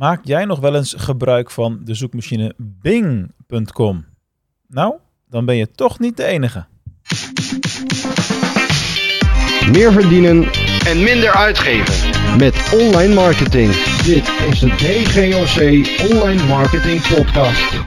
[0.00, 4.06] Maak jij nog wel eens gebruik van de zoekmachine Bing.com?
[4.68, 4.94] Nou,
[5.28, 6.66] dan ben je toch niet de enige.
[9.72, 10.44] Meer verdienen
[10.86, 13.72] en minder uitgeven met online marketing.
[14.04, 15.60] Dit is de DGOC
[16.12, 17.84] Online Marketing Podcast.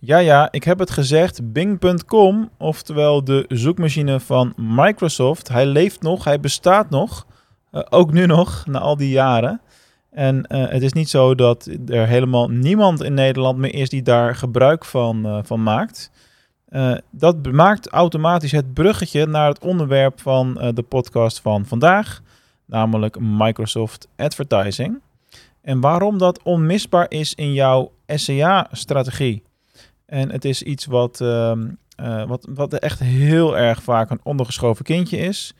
[0.00, 1.52] Ja, ja, ik heb het gezegd.
[1.52, 5.48] Bing.com, oftewel de zoekmachine van Microsoft.
[5.48, 7.26] Hij leeft nog, hij bestaat nog.
[7.72, 9.60] Uh, ook nu nog, na al die jaren.
[10.10, 14.02] En uh, het is niet zo dat er helemaal niemand in Nederland meer is die
[14.02, 16.10] daar gebruik van, uh, van maakt.
[16.68, 22.22] Uh, dat maakt automatisch het bruggetje naar het onderwerp van de podcast van vandaag,
[22.64, 25.00] namelijk Microsoft Advertising.
[25.62, 29.42] En waarom dat onmisbaar is in jouw SEA-strategie.
[30.06, 31.68] En het is iets wat, ehm,
[32.26, 35.54] wat, wat echt heel erg vaak een ondergeschoven kindje is.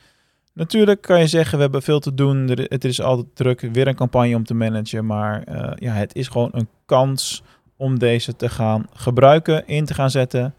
[0.60, 2.48] Natuurlijk kan je zeggen, we hebben veel te doen.
[2.48, 5.06] Het is altijd druk, weer een campagne om te managen.
[5.06, 7.42] Maar uh, ja, het is gewoon een kans
[7.76, 10.54] om deze te gaan gebruiken, in te gaan zetten.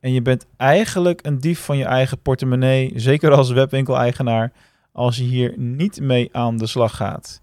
[0.00, 4.52] En je bent eigenlijk een dief van je eigen portemonnee, zeker als webwinkel-eigenaar,
[4.92, 7.40] als je hier niet mee aan de slag gaat.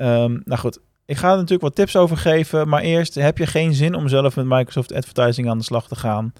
[0.00, 2.68] Um, nou goed, ik ga er natuurlijk wat tips over geven.
[2.68, 5.96] Maar eerst, heb je geen zin om zelf met Microsoft Advertising aan de slag te
[5.96, 6.32] gaan?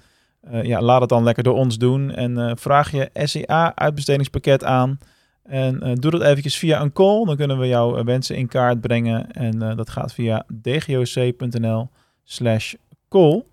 [0.49, 2.11] Uh, ja, laat het dan lekker door ons doen.
[2.11, 4.99] En uh, vraag je SEA uitbestedingspakket aan.
[5.43, 7.25] En uh, doe dat eventjes via een call.
[7.25, 9.31] Dan kunnen we jouw wensen in kaart brengen.
[9.31, 11.89] En dat gaat via dgoc.nl
[12.23, 12.73] slash
[13.09, 13.43] call.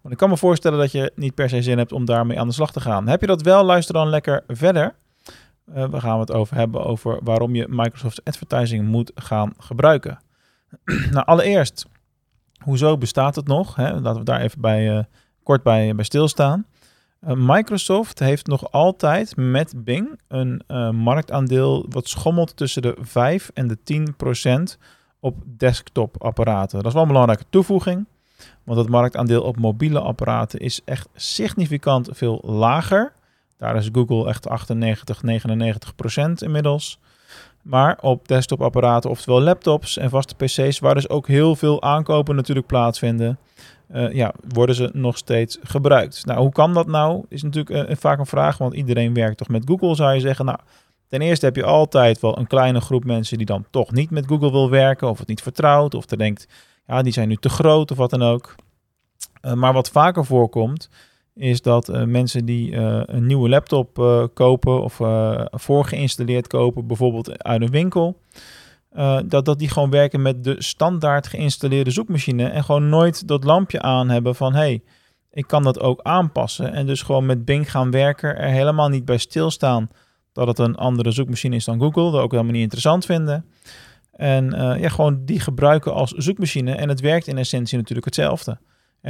[0.00, 2.46] Want ik kan me voorstellen dat je niet per se zin hebt om daarmee aan
[2.46, 3.08] de slag te gaan.
[3.08, 4.94] Heb je dat wel, luister dan lekker verder.
[5.64, 10.18] we gaan het over hebben over waarom je Microsoft Advertising moet gaan gebruiken.
[11.10, 11.86] nou, allereerst,
[12.58, 13.74] hoezo bestaat het nog?
[13.74, 14.00] Hè?
[14.00, 15.06] Laten we daar even bij
[15.44, 16.66] kort bij, bij stilstaan.
[17.28, 23.50] Uh, Microsoft heeft nog altijd met Bing een uh, marktaandeel wat schommelt tussen de 5
[23.54, 24.78] en de 10 procent
[25.20, 26.76] op desktop-apparaten.
[26.76, 28.06] Dat is wel een belangrijke toevoeging,
[28.64, 33.12] want het marktaandeel op mobiele apparaten is echt significant veel lager.
[33.56, 36.98] Daar is Google echt 98, 99 procent inmiddels.
[37.64, 42.66] Maar op desktopapparaten, oftewel laptops en vaste PC's, waar dus ook heel veel aankopen natuurlijk
[42.66, 43.38] plaatsvinden,
[43.92, 46.26] uh, ja, worden ze nog steeds gebruikt.
[46.26, 47.24] Nou, hoe kan dat nou?
[47.28, 50.44] Is natuurlijk uh, vaak een vraag, want iedereen werkt toch met Google, zou je zeggen.
[50.44, 50.58] Nou,
[51.08, 54.26] ten eerste heb je altijd wel een kleine groep mensen die dan toch niet met
[54.26, 56.48] Google wil werken, of het niet vertrouwt, of er denkt,
[56.86, 58.54] ja, die zijn nu te groot of wat dan ook.
[59.42, 60.88] Uh, maar wat vaker voorkomt,
[61.34, 64.96] is dat uh, mensen die uh, een nieuwe laptop uh, kopen of
[65.50, 68.20] voorgeïnstalleerd kopen, bijvoorbeeld uit een winkel,
[69.26, 73.80] dat, dat die gewoon werken met de standaard geïnstalleerde zoekmachine en gewoon nooit dat lampje
[73.80, 74.82] aan hebben van hey,
[75.30, 76.72] ik kan dat ook aanpassen.
[76.72, 79.88] En dus gewoon met Bing gaan werken, er helemaal niet bij stilstaan
[80.32, 83.44] dat het een andere zoekmachine is dan Google, dat ook helemaal niet interessant vinden.
[84.12, 88.58] En ja, gewoon die gebruiken als zoekmachine en het werkt in essentie natuurlijk hetzelfde.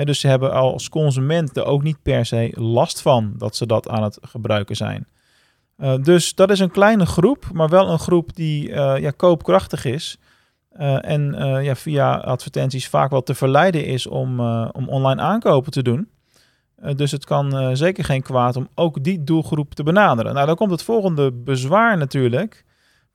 [0.03, 3.89] Dus ze hebben als consument er ook niet per se last van dat ze dat
[3.89, 5.07] aan het gebruiken zijn.
[5.79, 9.85] Uh, dus dat is een kleine groep, maar wel een groep die uh, ja, koopkrachtig
[9.85, 10.19] is.
[10.79, 14.41] Uh, en ja, via advertenties vaak wel te verleiden is om,
[14.71, 16.09] om online aankopen te doen.
[16.97, 20.35] dus het kan zeker geen kwaad om ook die doelgroep te benaderen.
[20.35, 22.65] Nou, dan komt het volgende bezwaar natuurlijk.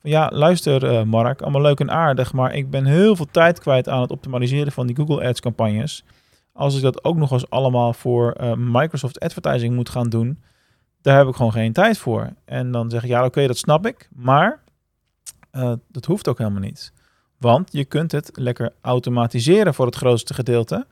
[0.02, 4.00] Ja, luister Mark, allemaal leuk en aardig, maar ik ben heel veel tijd kwijt aan
[4.00, 6.04] het optimaliseren van die Google Ads campagnes
[6.52, 10.42] als ik dat ook nog eens allemaal voor uh, Microsoft Advertising moet gaan doen,
[11.02, 12.32] daar heb ik gewoon geen tijd voor.
[12.44, 14.62] En dan zeg ik, ja oké, dat snap ik, maar
[15.52, 16.92] uh, dat hoeft ook helemaal niet.
[17.38, 20.86] Want je kunt het lekker automatiseren voor het grootste gedeelte.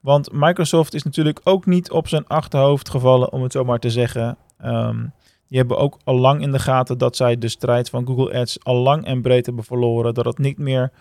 [0.00, 3.90] Want Microsoft is natuurlijk ook niet op zijn achterhoofd gevallen, om het zo maar te
[3.90, 4.36] zeggen.
[4.64, 5.12] Um,
[5.48, 8.64] die hebben ook al lang in de gaten dat zij de strijd van Google Ads
[8.64, 10.14] al lang en breed hebben verloren.
[10.14, 10.92] Dat het niet meer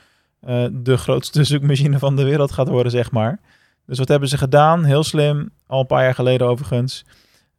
[0.47, 3.39] uh, de grootste zoekmachine van de wereld gaat worden, zeg maar.
[3.85, 4.83] Dus wat hebben ze gedaan?
[4.83, 7.05] Heel slim, al een paar jaar geleden overigens.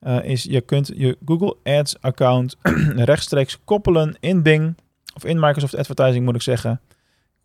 [0.03, 2.57] Uh, is je kunt je Google Ads account
[3.11, 4.75] rechtstreeks koppelen in Bing.
[5.15, 6.81] Of in Microsoft Advertising moet ik zeggen.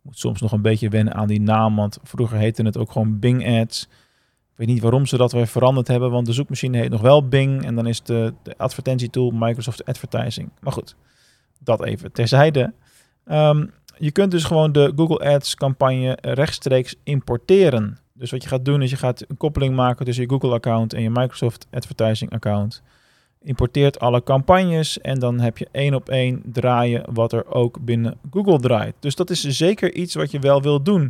[0.02, 1.76] moet soms nog een beetje wennen aan die naam.
[1.76, 3.82] Want vroeger heette het ook gewoon Bing Ads.
[4.52, 6.10] Ik weet niet waarom ze dat weer veranderd hebben.
[6.10, 7.64] Want de zoekmachine heet nog wel Bing.
[7.64, 10.50] En dan is de, advertentietool Microsoft Advertising.
[10.60, 10.96] Maar goed,
[11.58, 12.72] dat even terzijde.
[13.26, 17.98] Um, je kunt dus gewoon de Google Ads campagne rechtstreeks importeren.
[18.20, 20.92] Dus wat je gaat doen is je gaat een koppeling maken tussen je Google account
[20.92, 22.82] en je Microsoft Advertising account.
[23.42, 28.18] Importeert alle campagnes en dan heb je één op één draaien wat er ook binnen
[28.30, 28.94] Google draait.
[28.98, 31.02] Dus dat is zeker iets wat je wel wil doen.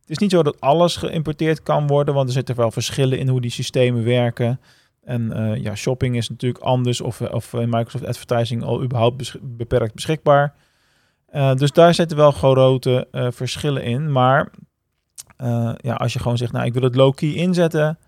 [0.00, 3.28] Het is niet zo dat alles geïmporteerd kan worden, want er zitten wel verschillen in
[3.28, 4.60] hoe die systemen werken.
[5.04, 10.54] En uh, ja, shopping is natuurlijk anders of, of Microsoft Advertising al überhaupt beperkt beschikbaar.
[11.54, 14.12] Dus daar zitten wel grote verschillen in.
[14.12, 14.50] Maar
[15.42, 17.98] Eh, ja, als je gewoon zegt, nou ik wil het low-key inzetten,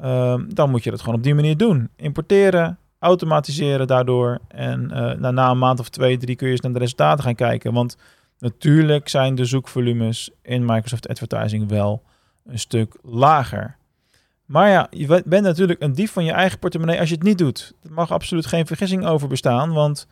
[0.00, 1.88] ehm, dan moet je dat gewoon op die manier doen.
[1.96, 4.38] Importeren, automatiseren daardoor.
[4.48, 7.34] En uh, na een maand of twee, drie kun je eens naar de resultaten gaan
[7.34, 7.72] kijken.
[7.72, 7.96] Want
[8.38, 12.02] natuurlijk zijn de zoekvolumes in Microsoft Advertising wel
[12.44, 13.76] een stuk lager.
[14.46, 17.38] Maar ja, je bent natuurlijk een dief van je eigen portemonnee als je het niet
[17.38, 17.72] doet.
[17.82, 19.72] Er mag absoluut geen vergissing over bestaan.
[19.72, 20.06] Want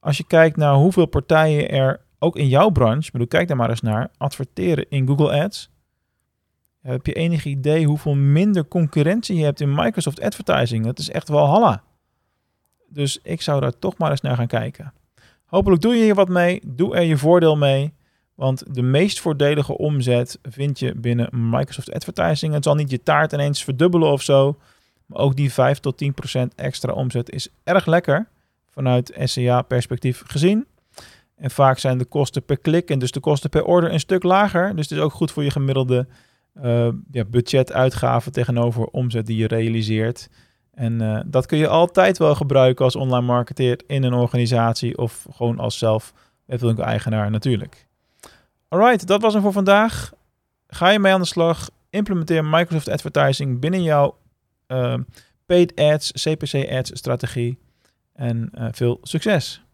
[0.00, 3.70] als je kijkt naar hoeveel partijen er ook in jouw branche, bedoel, kijk daar maar
[3.70, 5.70] eens naar, adverteren in Google Ads.
[6.92, 10.84] Heb je enig idee hoeveel minder concurrentie je hebt in Microsoft Advertising?
[10.84, 11.82] Dat is echt wel halla.
[12.88, 14.92] Dus ik zou daar toch maar eens naar gaan kijken.
[15.44, 16.60] Hopelijk doe je hier wat mee.
[16.66, 17.92] Doe er je voordeel mee.
[18.34, 22.52] Want de meest voordelige omzet vind je binnen Microsoft Advertising.
[22.54, 24.58] Het zal niet je taart ineens verdubbelen of zo.
[25.06, 28.28] Maar ook die 5 tot 10 procent extra omzet is erg lekker
[28.70, 30.66] vanuit SEA-perspectief gezien.
[31.36, 34.22] En vaak zijn de kosten per klik en dus de kosten per order een stuk
[34.22, 34.76] lager.
[34.76, 36.06] Dus het is ook goed voor je gemiddelde
[36.62, 40.28] uh, ja, budgetuitgaven tegenover omzet die je realiseert.
[40.74, 45.26] En uh, dat kun je altijd wel gebruiken als online marketeer in een organisatie of
[45.30, 46.12] gewoon als zelf
[46.76, 47.86] eigenaar natuurlijk.
[48.68, 50.12] Alright, dat was hem voor vandaag.
[50.66, 51.70] Ga je mee aan de slag?
[51.90, 54.18] Implementeer Microsoft Advertising binnen jouw
[54.68, 54.94] uh,
[55.46, 57.58] paid ads, CPC ads strategie.
[58.12, 59.67] En veel succes!